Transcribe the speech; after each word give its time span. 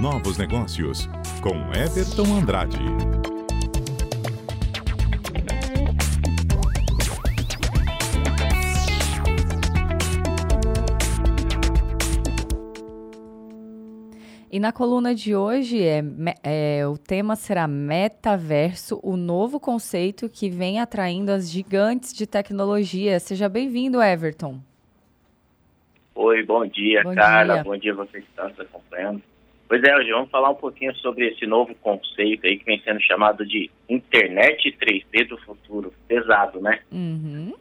novos 0.00 0.38
negócios, 0.38 1.08
com 1.40 1.54
Everton 1.74 2.34
Andrade. 2.34 2.78
E 14.50 14.60
na 14.60 14.70
coluna 14.70 15.14
de 15.14 15.34
hoje 15.34 15.82
é, 15.82 16.02
é, 16.42 16.86
o 16.86 16.98
tema 16.98 17.36
será 17.36 17.66
metaverso, 17.66 19.00
o 19.02 19.16
novo 19.16 19.58
conceito 19.58 20.28
que 20.28 20.50
vem 20.50 20.78
atraindo 20.78 21.32
as 21.32 21.50
gigantes 21.50 22.12
de 22.12 22.26
tecnologia. 22.26 23.18
Seja 23.18 23.48
bem-vindo, 23.48 24.02
Everton. 24.02 24.60
Oi, 26.14 26.44
bom 26.44 26.66
dia, 26.66 27.02
bom 27.02 27.14
Carla. 27.14 27.54
Dia. 27.54 27.64
Bom 27.64 27.76
dia 27.78 27.94
vocês 27.94 28.22
que 28.22 28.30
estão 28.30 28.48
nos 28.48 28.60
acompanhando. 28.60 29.22
Pois 29.72 29.82
é, 29.84 29.96
hoje 29.96 30.12
vamos 30.12 30.28
falar 30.28 30.50
um 30.50 30.54
pouquinho 30.54 30.94
sobre 30.96 31.28
esse 31.28 31.46
novo 31.46 31.74
conceito 31.76 32.46
aí 32.46 32.58
que 32.58 32.64
vem 32.66 32.78
sendo 32.82 33.00
chamado 33.00 33.42
de 33.46 33.70
internet 33.88 34.70
3D 34.78 35.26
do 35.26 35.38
futuro. 35.38 35.94
Pesado, 36.06 36.60
né? 36.60 36.80
Uhum. 36.92 37.54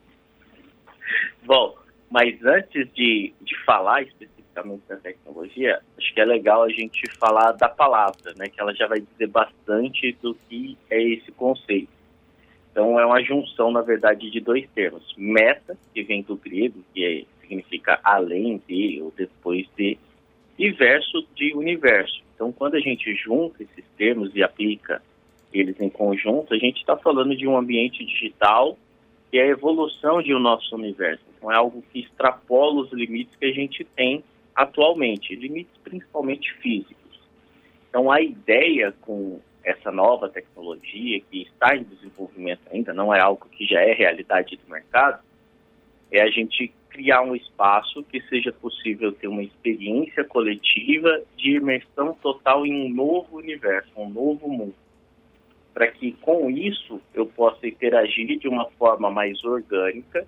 Bom, 1.46 1.74
mas 2.10 2.38
antes 2.44 2.92
de, 2.94 3.34
de 3.40 3.58
falar 3.64 4.02
especificamente 4.02 4.82
da 4.90 4.98
tecnologia, 4.98 5.80
acho 5.98 6.14
que 6.14 6.20
é 6.20 6.26
legal 6.26 6.64
a 6.64 6.70
gente 6.70 7.02
falar 7.18 7.54
da 7.54 7.70
palavra, 7.70 8.34
né? 8.36 8.50
Que 8.50 8.60
ela 8.60 8.76
já 8.76 8.88
vai 8.88 9.00
dizer 9.00 9.28
bastante 9.28 10.12
do 10.22 10.36
que 10.50 10.78
é 10.90 11.02
esse 11.02 11.32
conceito. 11.32 11.94
Então, 12.74 13.00
é 13.00 13.06
uma 13.06 13.24
junção, 13.24 13.72
na 13.72 13.82
verdade, 13.82 14.30
de 14.30 14.42
dois 14.42 14.70
termos. 14.76 15.16
Meta, 15.18 15.78
que 15.94 16.04
vem 16.04 16.24
do 16.24 16.36
grego, 16.36 16.84
que 16.94 17.06
é 17.06 17.42
significa 17.48 18.02
além 18.04 18.62
de 18.68 19.02
ou 19.02 19.14
depois 19.16 19.66
de, 19.78 19.98
e 20.62 20.70
verso 20.70 21.26
de 21.36 21.56
universo. 21.56 22.22
Então, 22.36 22.52
quando 22.52 22.76
a 22.76 22.80
gente 22.80 23.16
junta 23.16 23.64
esses 23.64 23.84
termos 23.98 24.36
e 24.36 24.44
aplica 24.44 25.02
eles 25.52 25.82
em 25.82 25.90
conjunto, 25.90 26.54
a 26.54 26.58
gente 26.58 26.78
está 26.78 26.96
falando 26.96 27.36
de 27.36 27.48
um 27.48 27.58
ambiente 27.58 28.06
digital 28.06 28.78
que 29.32 29.40
é 29.40 29.44
a 29.44 29.48
evolução 29.48 30.22
de 30.22 30.36
um 30.36 30.40
nosso 30.40 30.76
universo. 30.76 31.24
Então, 31.36 31.52
é 31.52 31.56
algo 31.56 31.84
que 31.92 32.02
extrapola 32.02 32.82
os 32.82 32.94
limites 32.94 33.36
que 33.38 33.46
a 33.46 33.52
gente 33.52 33.84
tem 33.84 34.24
atualmente, 34.56 35.36
limites 35.36 35.76
principalmente 35.84 36.54
físicos. 36.56 37.20
Então, 37.90 38.12
a 38.12 38.22
ideia 38.22 38.94
com 39.02 39.40
essa 39.64 39.92
nova 39.92 40.30
tecnologia 40.30 41.22
que 41.22 41.42
está 41.42 41.76
em 41.76 41.84
desenvolvimento 41.84 42.62
ainda, 42.72 42.94
não 42.94 43.12
é 43.12 43.20
algo 43.20 43.48
que 43.50 43.66
já 43.66 43.82
é 43.82 43.94
realidade 43.94 44.58
do 44.58 44.72
mercado, 44.72 45.24
é 46.12 46.22
a 46.22 46.30
gente 46.30 46.72
criar 46.92 47.22
um 47.22 47.36
espaço 47.36 48.04
que 48.04 48.22
seja 48.24 48.52
possível 48.52 49.12
ter 49.12 49.28
uma 49.28 49.44
experiência 49.44 50.24
coletiva 50.24 51.22
de 51.38 51.56
imersão 51.56 52.14
total 52.22 52.66
em 52.66 52.86
um 52.86 52.90
novo 52.94 53.38
universo, 53.38 53.90
um 53.96 54.10
novo 54.10 54.48
mundo. 54.48 54.76
Para 55.74 55.88
que 55.88 56.12
com 56.14 56.50
isso 56.50 57.02
eu 57.14 57.26
possa 57.26 57.66
interagir 57.66 58.38
de 58.38 58.48
uma 58.48 58.70
forma 58.72 59.10
mais 59.10 59.44
orgânica 59.44 60.26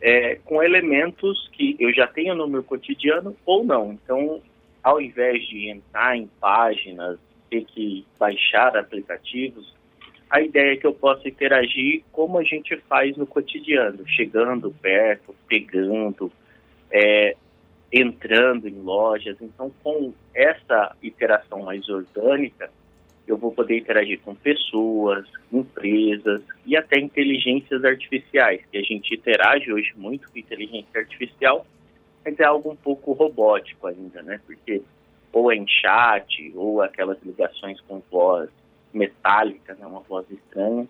é, 0.00 0.36
com 0.44 0.62
elementos 0.62 1.48
que 1.52 1.76
eu 1.78 1.92
já 1.92 2.06
tenho 2.06 2.34
no 2.34 2.48
meu 2.48 2.62
cotidiano 2.62 3.36
ou 3.44 3.64
não. 3.64 3.92
Então, 3.92 4.40
ao 4.82 5.00
invés 5.00 5.46
de 5.46 5.68
entrar 5.68 6.16
em 6.16 6.26
páginas, 6.40 7.18
ter 7.50 7.64
que 7.64 8.06
baixar 8.18 8.76
aplicativos, 8.76 9.75
a 10.28 10.40
ideia 10.40 10.72
é 10.72 10.76
que 10.76 10.86
eu 10.86 10.92
possa 10.92 11.28
interagir 11.28 12.02
como 12.12 12.38
a 12.38 12.42
gente 12.42 12.76
faz 12.88 13.16
no 13.16 13.26
cotidiano, 13.26 14.06
chegando 14.08 14.70
perto, 14.82 15.34
pegando, 15.48 16.32
é, 16.90 17.36
entrando 17.92 18.68
em 18.68 18.80
lojas. 18.80 19.36
Então, 19.40 19.72
com 19.82 20.12
essa 20.34 20.96
interação 21.02 21.62
mais 21.62 21.88
orgânica, 21.88 22.70
eu 23.26 23.36
vou 23.36 23.52
poder 23.52 23.78
interagir 23.78 24.20
com 24.20 24.34
pessoas, 24.34 25.26
empresas 25.52 26.42
e 26.64 26.76
até 26.76 26.98
inteligências 26.98 27.84
artificiais, 27.84 28.62
que 28.70 28.78
a 28.78 28.82
gente 28.82 29.14
interage 29.14 29.72
hoje 29.72 29.92
muito 29.96 30.30
com 30.30 30.38
inteligência 30.38 31.00
artificial, 31.00 31.66
mas 32.24 32.38
é 32.38 32.44
algo 32.44 32.70
um 32.70 32.76
pouco 32.76 33.12
robótico 33.12 33.86
ainda, 33.86 34.22
né? 34.22 34.40
Porque 34.44 34.82
ou 35.32 35.52
é 35.52 35.56
em 35.56 35.68
chat, 35.68 36.50
ou 36.54 36.80
aquelas 36.80 37.22
ligações 37.22 37.78
com 37.82 38.02
voz 38.10 38.48
metálica, 38.96 39.74
né, 39.74 39.86
uma 39.86 40.00
voz 40.00 40.26
estranha. 40.30 40.88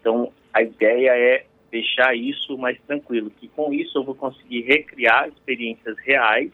Então, 0.00 0.32
a 0.52 0.62
ideia 0.62 1.10
é 1.16 1.46
deixar 1.70 2.14
isso 2.14 2.58
mais 2.58 2.78
tranquilo, 2.82 3.30
que 3.30 3.48
com 3.48 3.72
isso 3.72 3.98
eu 3.98 4.04
vou 4.04 4.14
conseguir 4.14 4.62
recriar 4.62 5.28
experiências 5.28 5.96
reais 5.98 6.52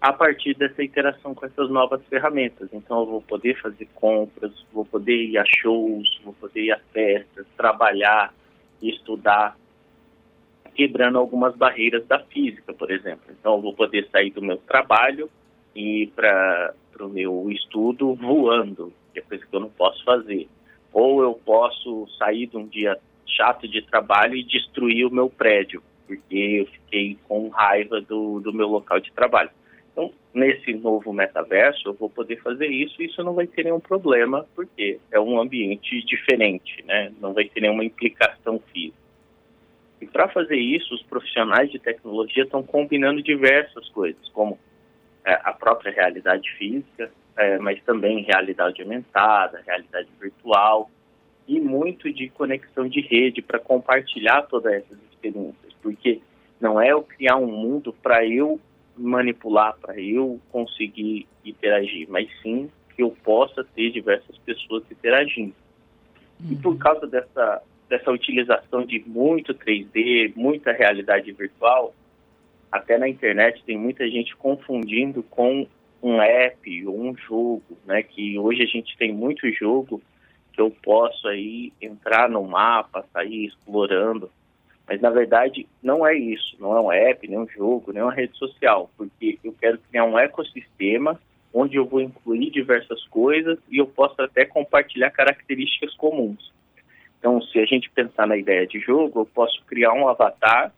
a 0.00 0.12
partir 0.12 0.54
dessa 0.54 0.82
interação 0.82 1.34
com 1.34 1.46
essas 1.46 1.70
novas 1.70 2.04
ferramentas. 2.08 2.68
Então, 2.72 3.00
eu 3.00 3.06
vou 3.06 3.22
poder 3.22 3.58
fazer 3.60 3.88
compras, 3.94 4.52
vou 4.72 4.84
poder 4.84 5.16
ir 5.16 5.38
a 5.38 5.44
shows, 5.46 6.20
vou 6.22 6.34
poder 6.34 6.64
ir 6.64 6.72
a 6.72 6.78
festas, 6.92 7.46
trabalhar, 7.56 8.34
estudar, 8.82 9.56
quebrando 10.74 11.16
algumas 11.16 11.56
barreiras 11.56 12.06
da 12.06 12.18
física, 12.18 12.74
por 12.74 12.90
exemplo. 12.90 13.24
Então, 13.30 13.56
eu 13.56 13.62
vou 13.62 13.74
poder 13.74 14.06
sair 14.10 14.30
do 14.30 14.42
meu 14.42 14.58
trabalho 14.58 15.30
e 15.74 16.02
ir 16.02 16.06
para 16.08 16.74
o 17.00 17.08
meu 17.08 17.50
estudo 17.50 18.14
voando, 18.14 18.92
que 19.14 19.20
é 19.20 19.22
coisa 19.22 19.46
que 19.46 19.54
eu 19.54 19.60
não 19.60 19.70
posso 19.70 20.04
fazer. 20.04 20.48
Ou 20.92 21.22
eu 21.22 21.34
posso 21.34 22.06
sair 22.18 22.46
de 22.46 22.56
um 22.56 22.66
dia 22.66 22.98
chato 23.26 23.66
de 23.66 23.80
trabalho 23.82 24.34
e 24.34 24.44
destruir 24.44 25.06
o 25.06 25.14
meu 25.14 25.30
prédio, 25.30 25.82
porque 26.06 26.36
eu 26.36 26.66
fiquei 26.66 27.18
com 27.26 27.48
raiva 27.48 28.00
do, 28.00 28.40
do 28.40 28.52
meu 28.52 28.68
local 28.68 29.00
de 29.00 29.12
trabalho. 29.12 29.50
Então, 29.92 30.12
nesse 30.32 30.74
novo 30.74 31.12
metaverso, 31.12 31.88
eu 31.88 31.94
vou 31.94 32.10
poder 32.10 32.40
fazer 32.42 32.66
isso 32.66 33.00
e 33.00 33.06
isso 33.06 33.22
não 33.22 33.32
vai 33.32 33.46
ter 33.46 33.64
nenhum 33.64 33.80
problema, 33.80 34.46
porque 34.54 34.98
é 35.10 35.20
um 35.20 35.40
ambiente 35.40 36.04
diferente, 36.04 36.84
né? 36.84 37.12
Não 37.20 37.32
vai 37.32 37.44
ter 37.44 37.60
nenhuma 37.60 37.84
implicação 37.84 38.60
física. 38.72 39.04
E 40.00 40.06
para 40.06 40.28
fazer 40.28 40.56
isso, 40.56 40.94
os 40.94 41.02
profissionais 41.02 41.70
de 41.70 41.78
tecnologia 41.78 42.42
estão 42.42 42.62
combinando 42.62 43.22
diversas 43.22 43.88
coisas, 43.90 44.28
como 44.30 44.58
é, 45.24 45.32
a 45.44 45.52
própria 45.52 45.92
realidade 45.92 46.50
física, 46.58 47.10
é, 47.36 47.58
mas 47.58 47.82
também 47.82 48.22
realidade 48.22 48.82
aumentada, 48.82 49.62
realidade 49.66 50.08
virtual 50.20 50.90
e 51.46 51.60
muito 51.60 52.12
de 52.12 52.28
conexão 52.28 52.88
de 52.88 53.00
rede 53.00 53.42
para 53.42 53.58
compartilhar 53.58 54.42
todas 54.42 54.72
essas 54.72 54.98
experiências, 55.10 55.72
porque 55.82 56.20
não 56.60 56.80
é 56.80 56.92
eu 56.92 57.02
criar 57.02 57.36
um 57.36 57.46
mundo 57.46 57.92
para 58.02 58.24
eu 58.26 58.60
manipular, 58.96 59.76
para 59.80 60.00
eu 60.00 60.40
conseguir 60.50 61.26
interagir, 61.44 62.06
mas 62.08 62.28
sim 62.40 62.70
que 62.94 63.02
eu 63.02 63.10
possa 63.22 63.64
ter 63.64 63.90
diversas 63.90 64.38
pessoas 64.38 64.84
interagindo. 64.90 65.54
Uhum. 66.40 66.52
E 66.52 66.56
por 66.56 66.78
causa 66.78 67.06
dessa, 67.06 67.62
dessa 67.88 68.10
utilização 68.10 68.86
de 68.86 69.02
muito 69.06 69.52
3D, 69.52 70.32
muita 70.36 70.72
realidade 70.72 71.32
virtual, 71.32 71.92
até 72.70 72.96
na 72.96 73.08
internet 73.08 73.62
tem 73.64 73.76
muita 73.76 74.08
gente 74.08 74.34
confundindo 74.36 75.22
com 75.24 75.66
um 76.04 76.20
app 76.20 76.86
ou 76.86 77.00
um 77.00 77.16
jogo, 77.16 77.78
né? 77.86 78.02
Que 78.02 78.38
hoje 78.38 78.62
a 78.62 78.66
gente 78.66 78.94
tem 78.98 79.10
muito 79.10 79.50
jogo 79.50 80.02
que 80.52 80.60
eu 80.60 80.70
posso 80.70 81.26
aí 81.26 81.72
entrar 81.80 82.28
no 82.28 82.44
mapa, 82.44 83.06
sair 83.10 83.46
explorando, 83.46 84.30
mas 84.86 85.00
na 85.00 85.08
verdade 85.08 85.66
não 85.82 86.06
é 86.06 86.14
isso, 86.14 86.56
não 86.60 86.76
é 86.76 86.80
um 86.80 86.92
app, 86.92 87.26
nem 87.26 87.38
um 87.38 87.48
jogo, 87.48 87.90
nem 87.90 88.02
uma 88.02 88.12
rede 88.12 88.36
social, 88.36 88.90
porque 88.98 89.38
eu 89.42 89.54
quero 89.58 89.78
criar 89.78 90.04
um 90.04 90.18
ecossistema 90.18 91.18
onde 91.52 91.76
eu 91.76 91.86
vou 91.86 92.02
incluir 92.02 92.50
diversas 92.50 93.02
coisas 93.06 93.58
e 93.70 93.78
eu 93.78 93.86
posso 93.86 94.20
até 94.20 94.44
compartilhar 94.44 95.10
características 95.10 95.94
comuns. 95.94 96.52
Então, 97.18 97.40
se 97.40 97.58
a 97.58 97.64
gente 97.64 97.88
pensar 97.90 98.26
na 98.26 98.36
ideia 98.36 98.66
de 98.66 98.78
jogo, 98.78 99.20
eu 99.20 99.26
posso 99.26 99.64
criar 99.64 99.94
um 99.94 100.06
avatar 100.06 100.70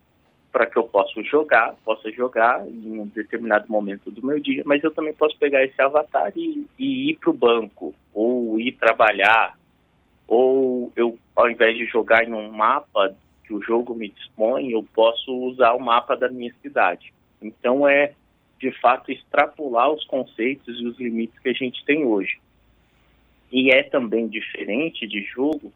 para 0.56 0.64
que 0.64 0.78
eu 0.78 0.84
possa 0.84 1.22
jogar, 1.22 1.74
possa 1.84 2.10
jogar 2.10 2.66
em 2.66 2.98
um 2.98 3.06
determinado 3.08 3.66
momento 3.68 4.10
do 4.10 4.26
meu 4.26 4.40
dia, 4.40 4.62
mas 4.64 4.82
eu 4.82 4.90
também 4.90 5.12
posso 5.12 5.36
pegar 5.36 5.62
esse 5.62 5.78
avatar 5.82 6.32
e, 6.34 6.66
e 6.78 7.10
ir 7.10 7.18
para 7.18 7.28
o 7.28 7.34
banco, 7.34 7.94
ou 8.14 8.58
ir 8.58 8.72
trabalhar, 8.72 9.54
ou 10.26 10.90
eu, 10.96 11.18
ao 11.36 11.50
invés 11.50 11.76
de 11.76 11.84
jogar 11.84 12.26
em 12.26 12.32
um 12.32 12.50
mapa 12.50 13.14
que 13.44 13.52
o 13.52 13.60
jogo 13.60 13.94
me 13.94 14.08
dispõe, 14.08 14.70
eu 14.70 14.82
posso 14.94 15.30
usar 15.30 15.74
o 15.74 15.78
mapa 15.78 16.16
da 16.16 16.30
minha 16.30 16.54
cidade. 16.62 17.12
Então 17.42 17.86
é, 17.86 18.14
de 18.58 18.72
fato, 18.80 19.12
extrapolar 19.12 19.92
os 19.92 20.06
conceitos 20.06 20.80
e 20.80 20.86
os 20.86 20.98
limites 20.98 21.38
que 21.38 21.50
a 21.50 21.52
gente 21.52 21.84
tem 21.84 22.06
hoje. 22.06 22.38
E 23.52 23.70
é 23.70 23.82
também 23.82 24.26
diferente 24.26 25.06
de 25.06 25.20
jogo 25.22 25.70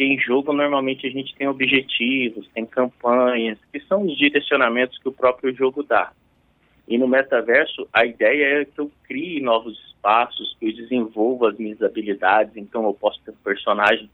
porque 0.00 0.04
em 0.04 0.18
jogo 0.18 0.54
normalmente 0.54 1.06
a 1.06 1.10
gente 1.10 1.34
tem 1.34 1.46
objetivos, 1.46 2.48
tem 2.54 2.64
campanhas, 2.64 3.58
que 3.70 3.80
são 3.80 4.06
os 4.06 4.16
direcionamentos 4.16 4.96
que 4.96 5.06
o 5.06 5.12
próprio 5.12 5.54
jogo 5.54 5.82
dá. 5.82 6.10
E 6.88 6.96
no 6.96 7.06
metaverso, 7.06 7.86
a 7.92 8.06
ideia 8.06 8.62
é 8.62 8.64
que 8.64 8.78
eu 8.80 8.90
crie 9.04 9.42
novos 9.42 9.78
espaços, 9.88 10.56
que 10.58 10.68
eu 10.68 10.74
desenvolva 10.74 11.50
as 11.50 11.58
minhas 11.58 11.82
habilidades. 11.82 12.56
Então, 12.56 12.86
eu 12.86 12.94
posso 12.94 13.20
ter 13.22 13.30
um 13.30 13.44
personagem 13.44 14.08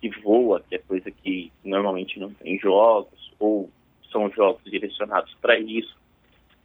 que 0.00 0.10
voa, 0.22 0.60
que 0.68 0.74
é 0.74 0.78
coisa 0.78 1.08
que 1.08 1.52
normalmente 1.64 2.18
não 2.18 2.30
tem 2.30 2.58
jogos, 2.58 3.32
ou 3.38 3.70
são 4.10 4.28
jogos 4.30 4.64
direcionados 4.64 5.32
para 5.40 5.56
isso. 5.56 5.96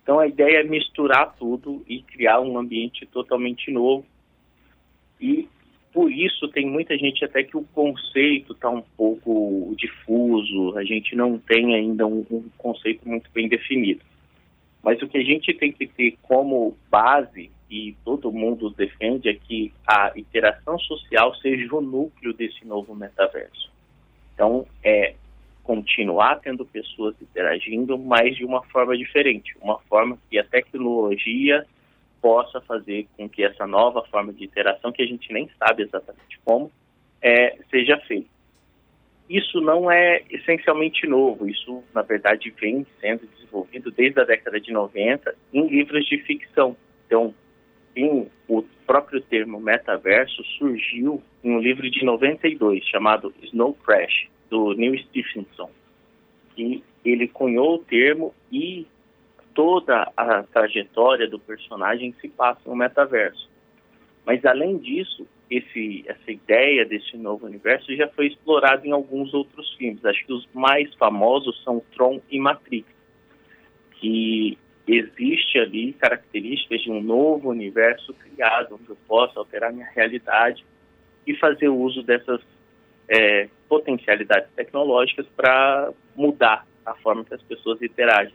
Então 0.02 0.20
a 0.20 0.28
ideia 0.28 0.62
é 0.62 0.64
misturar 0.64 1.36
tudo 1.38 1.84
e 1.88 2.02
criar 2.02 2.42
um 2.42 2.58
ambiente 2.58 3.06
totalmente 3.06 3.72
novo. 3.72 4.04
E 5.22 5.48
por 5.94 6.12
isso 6.12 6.48
tem 6.48 6.66
muita 6.66 6.98
gente 6.98 7.24
até 7.24 7.44
que 7.44 7.56
o 7.56 7.64
conceito 7.66 8.54
está 8.54 8.70
um 8.70 8.82
pouco 8.98 9.76
difuso, 9.78 10.76
a 10.76 10.84
gente 10.84 11.16
não 11.16 11.38
tem 11.38 11.76
ainda 11.76 12.08
um, 12.08 12.26
um, 12.32 12.50
conceito 12.58 13.08
muito 13.08 13.30
bem 13.32 13.48
definido. 13.48 14.02
Mas 14.82 15.02
o 15.02 15.08
que 15.08 15.20
a 15.20 15.24
gente 15.24 15.54
tem 15.54 15.72
que 15.72 15.86
ter 15.86 16.18
como 16.24 16.76
base, 16.90 17.52
e 17.70 17.96
todo 18.04 18.32
mundo 18.32 18.72
defende, 18.72 19.30
é 19.30 19.36
que 19.36 19.72
a 19.88 20.12
interação 20.16 20.78
social 20.80 21.34
seja 21.36 21.74
o 21.76 21.82
núcleo 21.82 22.34
desse 22.34 22.66
novo 22.66 22.96
metaverso. 22.96 23.72
Então, 24.34 24.66
é 24.84 25.14
continuar 25.64 26.40
tendo 26.42 26.66
pessoas 26.66 27.16
interagindo, 27.22 27.98
mas 27.98 28.36
de 28.36 28.44
uma 28.44 28.64
forma 28.64 28.98
diferente, 28.98 29.56
uma 29.62 29.80
forma 29.88 30.18
que 30.30 30.38
a 30.38 30.44
tecnologia 30.44 31.66
possa 32.24 32.62
fazer 32.62 33.06
com 33.18 33.28
que 33.28 33.44
essa 33.44 33.68
nova 33.68 34.02
forma 34.06 34.32
de 34.32 34.46
interação, 34.46 34.94
que 34.94 35.04
a 35.04 35.06
gente 35.06 35.32
nem 35.34 35.50
sabe 35.60 35.84
exatamente 35.84 36.40
como, 36.46 36.72
é, 37.22 37.58
seja 37.70 37.98
feita. 38.08 38.30
Isso 39.30 39.60
não 39.60 39.92
é 39.92 40.24
essencialmente 40.30 41.06
novo, 41.06 41.50
isso, 41.50 41.84
na 41.94 42.02
verdade, 42.02 42.50
vem 42.60 42.88
sendo 43.02 43.28
desenvolvido 43.28 43.92
desde 43.92 44.22
a 44.22 44.24
década 44.24 44.60
de 44.60 44.72
90 44.72 45.36
em 45.54 45.68
livros 45.68 46.06
de 46.06 46.18
ficção. 46.20 46.78
Então, 47.06 47.36
em, 47.94 48.30
o 48.48 48.64
próprio 48.88 49.20
termo 49.22 49.60
metaverso 49.60 50.44
surgiu 50.58 51.22
em 51.44 51.52
um 51.52 51.60
livro 51.60 51.90
de 51.92 52.06
92 52.06 52.86
chamado 52.86 53.34
Snow 53.44 53.74
Crash, 53.74 54.30
do 54.50 54.74
Neil 54.76 54.98
Stephenson. 55.00 55.70
E 56.58 56.84
ele 57.04 57.28
cunhou 57.28 57.76
o 57.76 57.80
termo 57.80 58.34
e 58.52 58.88
toda 59.54 60.12
a 60.16 60.44
trajetória 60.44 61.30
do 61.30 61.40
personagem 61.40 62.14
se 62.20 62.28
passa 62.28 62.62
no 62.66 62.76
metaverso. 62.76 63.50
Mas 64.26 64.44
além 64.46 64.78
disso, 64.78 65.28
esse, 65.50 66.04
essa 66.08 66.32
ideia 66.32 66.86
desse 66.86 67.18
novo 67.18 67.46
universo 67.46 67.96
já 67.96 68.08
foi 68.10 68.28
explorada 68.28 68.88
em 68.88 68.92
alguns 68.92 69.34
outros 69.34 69.74
filmes. 69.76 70.04
Acho 70.06 70.26
que 70.26 70.34
os 70.34 70.48
mais 70.54 70.94
famosos 70.96 71.62
são 71.64 71.82
Tron 71.94 72.22
e 72.30 72.40
Matrix, 72.40 72.88
que 74.00 74.58
existe 74.88 75.60
ali 75.60 75.94
características 75.94 76.82
de 76.82 76.92
um 76.92 77.02
novo 77.02 77.50
universo 77.50 78.14
criado, 78.14 78.76
onde 78.76 78.90
eu 78.90 78.98
posso 79.08 79.38
alterar 79.40 79.72
minha 79.72 79.90
realidade 79.94 80.66
e 81.26 81.36
fazer 81.36 81.70
uso 81.70 82.04
dessas 82.04 82.42
é, 83.08 83.50
potencialidades 83.70 84.50
tecnológicas 84.56 85.26
para 85.36 85.92
mudar 86.16 86.66
a 86.86 86.94
forma 86.96 87.24
que 87.24 87.34
as 87.34 87.42
pessoas 87.44 87.82
interagem. 87.82 88.34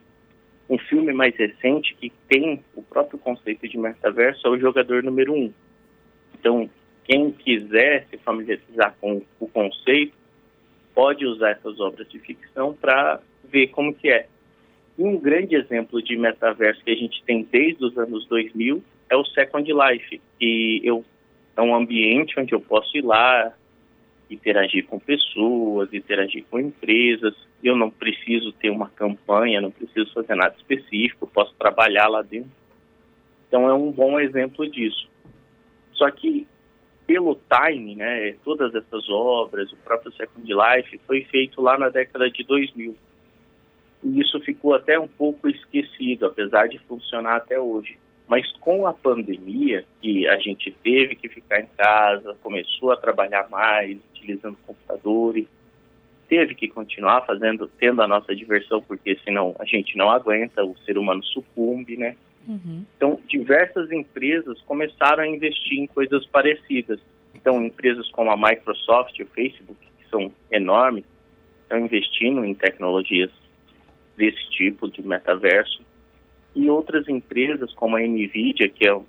Um 0.68 0.78
filme 0.78 1.12
mais 1.12 1.34
recente 1.36 1.94
que 1.94 2.12
tem 2.28 2.62
o 2.74 2.82
próprio 2.82 3.18
conceito 3.18 3.66
de 3.66 3.78
metaverso 3.78 4.46
é 4.46 4.50
o 4.50 4.58
Jogador 4.58 5.02
Número 5.02 5.32
1. 5.32 5.52
Então, 6.38 6.70
quem 7.04 7.30
quiser 7.30 8.06
se 8.10 8.18
familiarizar 8.18 8.94
com 9.00 9.22
o 9.40 9.48
conceito, 9.48 10.12
pode 10.94 11.24
usar 11.24 11.50
essas 11.50 11.80
obras 11.80 12.06
de 12.08 12.18
ficção 12.18 12.74
para 12.74 13.20
ver 13.44 13.68
como 13.68 13.94
que 13.94 14.10
é. 14.10 14.26
E 14.98 15.02
um 15.02 15.18
grande 15.18 15.54
exemplo 15.54 16.02
de 16.02 16.16
metaverso 16.16 16.84
que 16.84 16.90
a 16.90 16.96
gente 16.96 17.22
tem 17.24 17.46
desde 17.50 17.84
os 17.84 17.96
anos 17.96 18.26
2000 18.26 18.82
é 19.08 19.16
o 19.16 19.24
Second 19.24 19.72
Life, 19.72 20.20
que 20.38 20.80
eu, 20.84 21.04
é 21.56 21.62
um 21.62 21.74
ambiente 21.74 22.38
onde 22.38 22.52
eu 22.52 22.60
posso 22.60 22.96
ir 22.96 23.04
lá, 23.04 23.54
interagir 24.30 24.86
com 24.86 24.98
pessoas, 24.98 25.92
interagir 25.92 26.44
com 26.50 26.58
empresas. 26.58 27.34
Eu 27.62 27.76
não 27.76 27.90
preciso 27.90 28.52
ter 28.52 28.70
uma 28.70 28.88
campanha, 28.88 29.60
não 29.60 29.70
preciso 29.70 30.12
fazer 30.12 30.34
nada 30.34 30.54
específico, 30.56 31.26
posso 31.26 31.54
trabalhar 31.54 32.08
lá 32.08 32.22
dentro. 32.22 32.50
Então 33.46 33.68
é 33.68 33.74
um 33.74 33.90
bom 33.90 34.20
exemplo 34.20 34.70
disso. 34.70 35.08
Só 35.92 36.10
que 36.10 36.46
pelo 37.06 37.40
time, 37.50 37.96
né, 37.96 38.34
todas 38.44 38.74
essas 38.74 39.08
obras, 39.08 39.72
o 39.72 39.76
próprio 39.78 40.12
Second 40.12 40.46
Life 40.46 41.00
foi 41.06 41.24
feito 41.24 41.62
lá 41.62 41.78
na 41.78 41.88
década 41.88 42.30
de 42.30 42.44
2000. 42.44 42.94
E 44.04 44.20
isso 44.20 44.38
ficou 44.40 44.74
até 44.74 45.00
um 45.00 45.08
pouco 45.08 45.48
esquecido, 45.48 46.26
apesar 46.26 46.68
de 46.68 46.78
funcionar 46.80 47.36
até 47.36 47.58
hoje. 47.58 47.98
Mas 48.28 48.50
com 48.60 48.86
a 48.86 48.92
pandemia, 48.92 49.84
que 50.02 50.28
a 50.28 50.38
gente 50.38 50.70
teve 50.82 51.16
que 51.16 51.28
ficar 51.28 51.60
em 51.60 51.68
casa, 51.76 52.36
começou 52.42 52.92
a 52.92 52.96
trabalhar 52.96 53.48
mais, 53.48 53.98
utilizando 54.12 54.58
computadores, 54.66 55.46
teve 56.28 56.54
que 56.54 56.68
continuar 56.68 57.24
fazendo, 57.24 57.66
tendo 57.78 58.02
a 58.02 58.06
nossa 58.06 58.36
diversão, 58.36 58.82
porque 58.82 59.18
senão 59.24 59.56
a 59.58 59.64
gente 59.64 59.96
não 59.96 60.10
aguenta, 60.10 60.62
o 60.62 60.76
ser 60.84 60.98
humano 60.98 61.24
sucumbe, 61.24 61.96
né? 61.96 62.16
Uhum. 62.46 62.84
Então, 62.96 63.18
diversas 63.26 63.90
empresas 63.90 64.60
começaram 64.62 65.22
a 65.22 65.26
investir 65.26 65.78
em 65.78 65.86
coisas 65.86 66.26
parecidas. 66.26 67.00
Então, 67.34 67.64
empresas 67.64 68.10
como 68.10 68.30
a 68.30 68.36
Microsoft 68.36 69.18
e 69.18 69.22
o 69.22 69.26
Facebook, 69.26 69.78
que 69.80 70.10
são 70.10 70.30
enormes, 70.50 71.04
estão 71.62 71.78
investindo 71.78 72.44
em 72.44 72.54
tecnologias 72.54 73.30
desse 74.16 74.50
tipo 74.50 74.90
de 74.90 75.00
metaverso 75.06 75.87
e 76.58 76.68
outras 76.68 77.08
empresas 77.08 77.72
como 77.74 77.96
a 77.96 78.00
Nvidia, 78.00 78.68
que 78.68 78.88
é, 78.88 79.00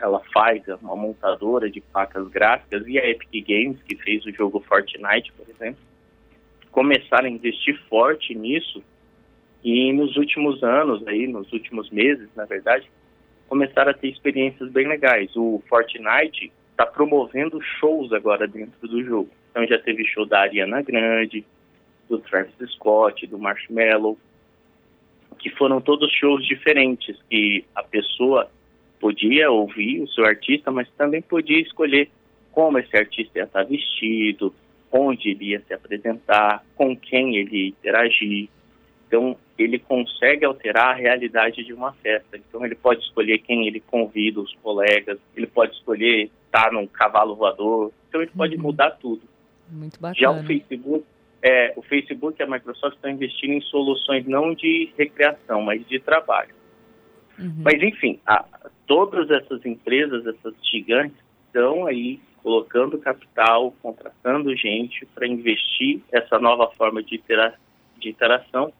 ela 0.00 0.22
faz 0.32 0.66
uma 0.80 0.96
montadora 0.96 1.70
de 1.70 1.80
placas 1.80 2.26
gráficas, 2.28 2.86
e 2.88 2.98
a 2.98 3.06
Epic 3.06 3.46
Games, 3.46 3.82
que 3.82 3.94
fez 3.96 4.24
o 4.24 4.32
jogo 4.32 4.60
Fortnite, 4.60 5.30
por 5.32 5.46
exemplo, 5.48 5.80
começaram 6.70 7.26
a 7.26 7.30
investir 7.30 7.78
forte 7.88 8.34
nisso 8.34 8.82
e 9.62 9.92
nos 9.92 10.16
últimos 10.16 10.62
anos, 10.62 11.06
aí, 11.06 11.26
nos 11.26 11.52
últimos 11.52 11.90
meses, 11.90 12.28
na 12.34 12.44
verdade, 12.44 12.90
começaram 13.48 13.90
a 13.90 13.94
ter 13.94 14.08
experiências 14.08 14.70
bem 14.70 14.86
legais. 14.86 15.34
O 15.36 15.62
Fortnite 15.68 16.50
está 16.70 16.86
promovendo 16.86 17.60
shows 17.60 18.12
agora 18.12 18.46
dentro 18.46 18.88
do 18.88 19.04
jogo. 19.04 19.30
Então 19.50 19.66
já 19.66 19.78
teve 19.78 20.04
show 20.06 20.24
da 20.24 20.40
Ariana 20.40 20.82
Grande, 20.82 21.44
do 22.08 22.18
Travis 22.18 22.54
Scott, 22.72 23.26
do 23.26 23.38
Marshmello, 23.38 24.18
que 25.38 25.50
foram 25.50 25.80
todos 25.80 26.10
shows 26.12 26.44
diferentes, 26.46 27.16
que 27.30 27.64
a 27.74 27.82
pessoa 27.82 28.50
podia 29.00 29.50
ouvir 29.50 30.02
o 30.02 30.08
seu 30.08 30.24
artista, 30.24 30.70
mas 30.70 30.88
também 30.96 31.22
podia 31.22 31.60
escolher 31.60 32.10
como 32.52 32.78
esse 32.78 32.96
artista 32.96 33.38
ia 33.38 33.44
estar 33.44 33.64
vestido, 33.64 34.54
onde 34.90 35.30
ele 35.30 35.50
ia 35.50 35.60
se 35.60 35.74
apresentar, 35.74 36.64
com 36.74 36.96
quem 36.96 37.36
ele 37.36 37.56
ia 37.56 37.68
interagir. 37.68 38.48
Então, 39.06 39.36
ele 39.58 39.78
consegue 39.78 40.44
alterar 40.44 40.88
a 40.88 40.94
realidade 40.94 41.62
de 41.64 41.72
uma 41.72 41.92
festa. 41.92 42.36
Então, 42.36 42.64
ele 42.64 42.74
pode 42.74 43.02
escolher 43.02 43.38
quem 43.38 43.66
ele 43.66 43.80
convida, 43.80 44.40
os 44.40 44.54
colegas, 44.62 45.18
ele 45.36 45.46
pode 45.46 45.74
escolher 45.74 46.30
estar 46.46 46.72
num 46.72 46.86
cavalo 46.86 47.36
voador. 47.36 47.92
Então, 48.08 48.22
ele 48.22 48.30
pode 48.34 48.56
uhum. 48.56 48.62
mudar 48.62 48.90
tudo. 48.92 49.22
Muito 49.70 50.00
bacana. 50.00 50.14
Já 50.18 50.30
o 50.30 50.44
Facebook, 50.44 51.04
é, 51.46 51.72
o 51.76 51.82
Facebook 51.82 52.40
e 52.40 52.42
a 52.42 52.46
Microsoft 52.46 52.96
estão 52.96 53.08
investindo 53.08 53.52
em 53.52 53.60
soluções 53.60 54.26
não 54.26 54.52
de 54.52 54.92
recreação, 54.98 55.62
mas 55.62 55.86
de 55.86 56.00
trabalho. 56.00 56.52
Uhum. 57.38 57.62
Mas, 57.62 57.80
enfim, 57.80 58.18
a, 58.26 58.44
todas 58.84 59.30
essas 59.30 59.64
empresas, 59.64 60.26
essas 60.26 60.54
gigantes, 60.68 61.16
estão 61.46 61.86
aí 61.86 62.18
colocando 62.42 62.98
capital, 62.98 63.72
contratando 63.80 64.56
gente 64.56 65.06
para 65.14 65.26
investir 65.26 66.00
essa 66.10 66.36
nova 66.40 66.68
forma 66.72 67.00
de, 67.00 67.14
intera 67.14 67.54
de 67.96 68.08
interação. 68.08 68.72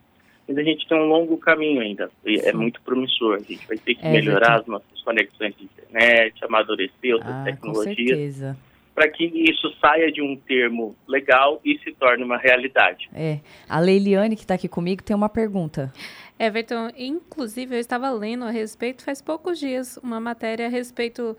Mas 0.49 0.59
a 0.59 0.63
gente 0.63 0.89
tem 0.89 0.99
um 0.99 1.07
longo 1.07 1.37
caminho 1.39 1.81
ainda, 1.81 2.11
é 2.25 2.53
muito 2.53 2.81
promissor. 2.83 3.37
A 3.37 3.39
gente 3.39 3.67
vai 3.67 3.77
ter 3.77 3.95
que 3.95 4.07
é, 4.07 4.11
melhorar 4.11 4.61
as 4.61 4.67
nossas 4.67 5.03
conexões 5.03 5.55
de 5.57 5.65
internet, 5.65 6.45
amadurecer 6.45 7.15
outras 7.15 7.33
ah, 7.33 7.45
tecnologias 7.45 8.57
para 8.97 9.11
que 9.11 9.25
isso 9.25 9.71
saia 9.79 10.11
de 10.11 10.23
um 10.23 10.35
termo 10.35 10.97
legal 11.07 11.61
e 11.63 11.79
se 11.81 11.93
torne 11.93 12.25
uma 12.25 12.39
realidade. 12.39 13.11
É. 13.15 13.41
A 13.69 13.79
Leiliane, 13.79 14.35
que 14.35 14.43
está 14.43 14.55
aqui 14.55 14.69
comigo, 14.69 15.03
tem 15.03 15.15
uma 15.15 15.29
pergunta. 15.29 15.93
Everton, 16.39 16.89
inclusive 16.97 17.77
eu 17.77 17.79
estava 17.79 18.11
lendo 18.11 18.47
a 18.47 18.51
respeito 18.51 19.05
faz 19.05 19.21
poucos 19.21 19.59
dias 19.59 19.99
uma 20.03 20.19
matéria 20.19 20.67
a 20.67 20.71
respeito 20.71 21.37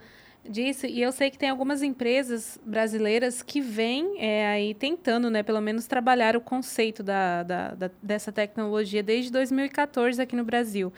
disso 0.48 0.86
e 0.86 1.02
eu 1.02 1.10
sei 1.10 1.30
que 1.30 1.38
tem 1.38 1.50
algumas 1.50 1.82
empresas 1.82 2.60
brasileiras 2.64 3.42
que 3.42 3.60
vêm 3.60 4.14
é, 4.18 4.46
aí 4.46 4.72
tentando, 4.72 5.28
né, 5.28 5.42
pelo 5.42 5.60
menos 5.60 5.88
trabalhar 5.88 6.36
o 6.36 6.40
conceito 6.40 7.02
da, 7.02 7.42
da, 7.42 7.74
da, 7.74 7.90
dessa 8.00 8.30
tecnologia 8.30 9.02
desde 9.02 9.32
2014 9.32 10.22
aqui 10.22 10.36
no 10.36 10.44
Brasil. 10.44 10.92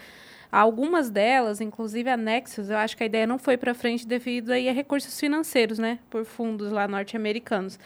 Algumas 0.52 1.10
delas, 1.10 1.60
inclusive 1.60 2.10
a 2.10 2.16
Nexus, 2.16 2.70
eu 2.70 2.76
acho 2.76 2.96
que 2.96 3.04
a 3.04 3.06
ideia 3.06 3.26
não 3.26 3.38
foi 3.38 3.56
para 3.56 3.72
frente 3.72 4.06
devido 4.06 4.50
aí 4.50 4.68
a 4.68 4.72
recursos 4.72 5.18
financeiros, 5.18 5.78
né, 5.78 5.98
por 6.10 6.24
fundos 6.24 6.72
lá 6.72 6.88
norte-americanos. 6.88 7.78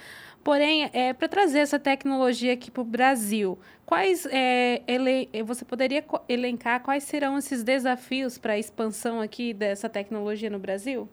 Porém, 0.42 0.90
é, 0.92 1.12
para 1.14 1.26
trazer 1.26 1.60
essa 1.60 1.78
tecnologia 1.78 2.52
aqui 2.52 2.70
para 2.70 2.82
o 2.82 2.84
Brasil, 2.84 3.58
quais 3.86 4.26
é, 4.30 4.82
ele, 4.86 5.28
você 5.42 5.64
poderia 5.64 6.04
elencar 6.28 6.82
quais 6.82 7.04
serão 7.04 7.38
esses 7.38 7.64
desafios 7.64 8.36
para 8.36 8.52
a 8.52 8.58
expansão 8.58 9.20
aqui 9.20 9.54
dessa 9.54 9.88
tecnologia 9.88 10.50
no 10.50 10.58
Brasil? 10.58 11.08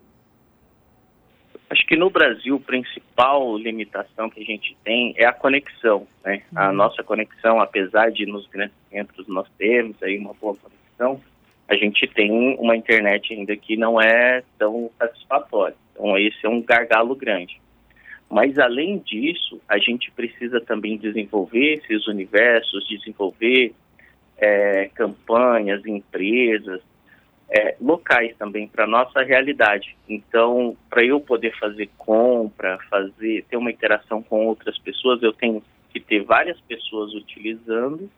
Acho 1.69 1.87
que 1.87 1.95
no 1.95 2.09
Brasil, 2.09 2.57
a 2.57 2.59
principal 2.59 3.57
limitação 3.57 4.29
que 4.29 4.41
a 4.41 4.43
gente 4.43 4.75
tem 4.83 5.13
é 5.17 5.25
a 5.25 5.31
conexão. 5.31 6.05
Né? 6.25 6.43
Uhum. 6.51 6.59
A 6.59 6.73
nossa 6.73 7.01
conexão, 7.01 7.61
apesar 7.61 8.11
de 8.11 8.25
nos 8.25 8.45
grandes 8.47 8.75
centros 8.89 9.25
nós 9.29 9.47
temos 9.57 9.95
aí 10.03 10.17
uma 10.17 10.33
boa 10.33 10.57
conexão, 10.57 11.21
a 11.71 11.75
gente 11.77 12.05
tem 12.05 12.29
uma 12.59 12.75
internet 12.75 13.33
ainda 13.33 13.55
que 13.55 13.77
não 13.77 13.99
é 13.99 14.43
tão 14.59 14.91
satisfatória. 14.99 15.75
Então, 15.93 16.17
esse 16.17 16.45
é 16.45 16.49
um 16.49 16.61
gargalo 16.61 17.15
grande. 17.15 17.61
Mas, 18.29 18.59
além 18.59 18.97
disso, 18.97 19.61
a 19.69 19.77
gente 19.77 20.11
precisa 20.11 20.59
também 20.59 20.97
desenvolver 20.97 21.75
esses 21.75 22.07
universos, 22.07 22.85
desenvolver 22.89 23.73
é, 24.37 24.89
campanhas, 24.93 25.85
empresas, 25.85 26.81
é, 27.49 27.77
locais 27.79 28.35
também 28.37 28.67
para 28.67 28.85
nossa 28.85 29.23
realidade. 29.23 29.95
Então, 30.09 30.75
para 30.89 31.05
eu 31.05 31.21
poder 31.21 31.57
fazer 31.57 31.89
compra, 31.97 32.79
fazer 32.89 33.45
ter 33.49 33.55
uma 33.55 33.71
interação 33.71 34.21
com 34.21 34.45
outras 34.45 34.77
pessoas, 34.77 35.23
eu 35.23 35.31
tenho 35.31 35.63
que 35.93 36.01
ter 36.01 36.21
várias 36.21 36.59
pessoas 36.59 37.13
utilizando, 37.13 38.09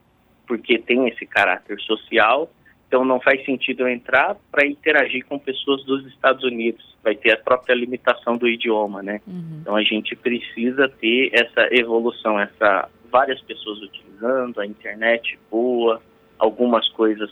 porque 0.44 0.76
tem 0.76 1.06
esse 1.06 1.24
caráter 1.24 1.80
social. 1.82 2.50
Então, 2.86 3.04
não 3.04 3.20
faz 3.20 3.44
sentido 3.44 3.82
eu 3.82 3.88
entrar 3.88 4.36
para 4.50 4.66
interagir 4.66 5.24
com 5.26 5.38
pessoas 5.38 5.84
dos 5.84 6.06
Estados 6.06 6.44
Unidos. 6.44 6.94
Vai 7.02 7.14
ter 7.14 7.32
a 7.32 7.36
própria 7.36 7.74
limitação 7.74 8.36
do 8.36 8.48
idioma, 8.48 9.02
né? 9.02 9.20
Uhum. 9.26 9.58
Então, 9.60 9.76
a 9.76 9.82
gente 9.82 10.14
precisa 10.14 10.88
ter 10.88 11.30
essa 11.32 11.68
evolução, 11.72 12.38
essa 12.38 12.88
várias 13.10 13.40
pessoas 13.42 13.80
utilizando 13.80 14.60
a 14.60 14.66
internet 14.66 15.38
boa, 15.50 16.02
algumas 16.38 16.88
coisas 16.88 17.30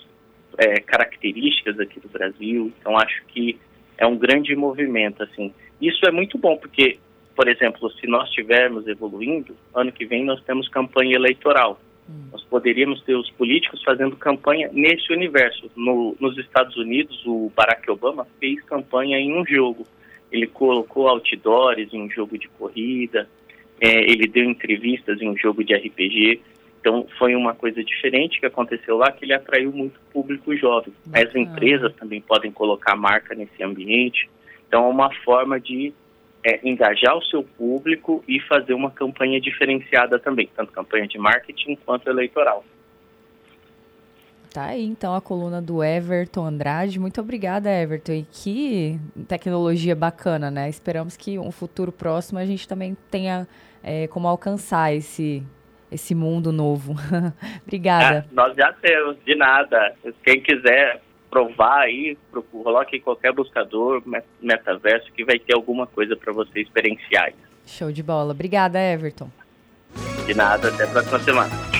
é, 0.59 0.81
características 0.81 1.79
aqui 1.81 1.99
do 1.99 2.09
Brasil. 2.09 2.73
Então, 2.79 2.97
acho 2.97 3.25
que 3.27 3.59
é 3.99 4.07
um 4.07 4.17
grande 4.17 4.55
movimento, 4.55 5.23
assim. 5.23 5.53
Isso 5.81 6.07
é 6.07 6.11
muito 6.11 6.39
bom, 6.39 6.57
porque, 6.57 6.99
por 7.35 7.49
exemplo, 7.49 7.91
se 7.93 8.07
nós 8.07 8.29
estivermos 8.29 8.87
evoluindo, 8.87 9.57
ano 9.75 9.91
que 9.91 10.05
vem 10.05 10.25
nós 10.25 10.43
temos 10.45 10.69
campanha 10.69 11.17
eleitoral. 11.17 11.81
Hum. 12.09 12.29
Nós 12.33 12.43
poderíamos 12.45 13.03
ter 13.03 13.15
os 13.15 13.31
políticos 13.31 13.83
fazendo 13.83 14.17
campanha 14.17 14.71
nesse 14.73 15.13
universo. 15.13 15.71
No, 15.77 16.17
nos 16.21 16.37
Estados 16.39 16.77
Unidos, 16.77 17.23
o 17.27 17.51
Barack 17.55 17.91
Obama 17.91 18.27
fez 18.39 18.63
campanha 18.65 19.19
em 19.19 19.33
um 19.33 19.45
jogo. 19.47 19.87
Ele 20.31 20.47
colocou 20.47 21.09
outdoors 21.09 21.93
em 21.93 22.03
um 22.03 22.11
jogo 22.11 22.39
de 22.39 22.49
corrida, 22.49 23.29
é, 23.81 24.11
ele 24.11 24.27
deu 24.27 24.45
entrevistas 24.45 25.21
em 25.21 25.29
um 25.29 25.37
jogo 25.37 25.63
de 25.63 25.75
RPG. 25.75 26.41
Então, 26.81 27.07
foi 27.17 27.37
uma 27.37 27.55
coisa 27.55 27.83
diferente 27.85 28.41
que 28.41 28.47
aconteceu 28.47 28.97
lá, 28.97 29.13
que 29.13 29.25
ele 29.25 29.35
atraiu 29.35 29.71
muito 29.73 30.01
público 30.13 30.57
jovem. 30.57 30.93
As 31.13 31.33
empresas 31.35 31.95
também 31.95 32.21
podem 32.21 32.51
colocar 32.51 32.97
marca 32.97 33.35
nesse 33.35 33.63
ambiente. 33.63 34.29
Então, 34.67 34.87
é 34.87 34.89
uma 34.89 35.13
forma 35.23 35.61
de 35.61 35.93
é, 36.45 36.61
engajar 36.69 37.17
o 37.17 37.23
seu 37.25 37.43
público 37.43 38.23
e 38.27 38.41
fazer 38.41 38.75
uma 38.75 38.91
campanha 38.91 39.41
diferenciada 39.41 40.19
também, 40.19 40.49
tanto 40.57 40.73
campanha 40.73 41.07
de 41.07 41.19
marketing 41.19 41.77
quanto 41.85 42.09
eleitoral. 42.09 42.65
Tá 44.53 44.67
aí, 44.67 44.85
então, 44.85 45.15
a 45.15 45.21
coluna 45.21 45.63
do 45.63 45.83
Everton 45.83 46.45
Andrade. 46.45 47.01
Muito 47.01 47.19
obrigada, 47.21 47.71
Everton. 47.71 48.13
E 48.13 48.27
que 48.31 49.01
tecnologia 49.27 49.97
bacana, 49.97 50.51
né? 50.51 50.69
Esperamos 50.69 51.17
que 51.17 51.39
um 51.39 51.51
futuro 51.51 51.91
próximo 51.91 52.39
a 52.39 52.45
gente 52.45 52.69
também 52.69 52.95
tenha 53.11 53.49
é, 53.83 54.07
como 54.09 54.29
alcançar 54.29 54.95
esse 54.95 55.43
esse 55.91 56.15
mundo 56.15 56.51
novo. 56.53 56.95
Obrigada. 57.65 58.27
Ah, 58.27 58.33
nós 58.33 58.57
já 58.57 58.73
temos, 58.73 59.17
de 59.25 59.35
nada. 59.35 59.95
Quem 60.25 60.41
quiser 60.41 61.03
provar 61.33 61.85
aí, 61.85 62.19
coloque 62.53 62.99
em 62.99 63.01
qualquer 63.01 63.33
buscador, 63.33 64.03
metaverso, 64.39 65.11
que 65.13 65.25
vai 65.25 65.39
ter 65.39 65.55
alguma 65.55 65.87
coisa 65.87 66.15
para 66.15 66.31
você 66.31 66.61
experienciar. 66.61 67.33
Show 67.67 67.91
de 67.91 68.03
bola. 68.03 68.33
Obrigada, 68.33 68.79
Everton. 68.79 69.31
De 70.27 70.35
nada, 70.35 70.69
até 70.69 70.85
a 70.85 70.89
próxima 70.89 71.19
semana. 71.21 71.72